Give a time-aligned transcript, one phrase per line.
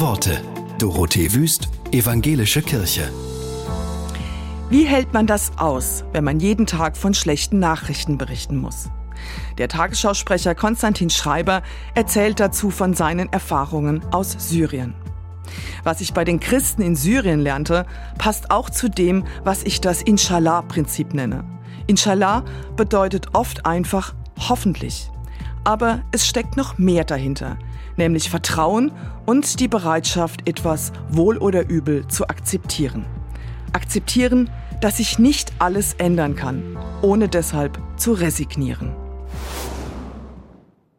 [0.00, 0.40] Worte.
[0.78, 3.12] Dorothee Wüst, Evangelische Kirche.
[4.68, 8.90] Wie hält man das aus, wenn man jeden Tag von schlechten Nachrichten berichten muss?
[9.56, 11.62] Der Tagesschausprecher Konstantin Schreiber
[11.94, 14.94] erzählt dazu von seinen Erfahrungen aus Syrien.
[15.84, 17.86] Was ich bei den Christen in Syrien lernte,
[18.18, 21.44] passt auch zu dem, was ich das Inshallah-Prinzip nenne.
[21.86, 22.44] Inshallah
[22.76, 25.10] bedeutet oft einfach hoffentlich.
[25.64, 27.58] Aber es steckt noch mehr dahinter,
[27.96, 28.92] nämlich Vertrauen
[29.26, 33.06] und die Bereitschaft, etwas wohl oder übel zu akzeptieren.
[33.72, 34.50] Akzeptieren,
[34.82, 39.03] dass sich nicht alles ändern kann, ohne deshalb zu resignieren.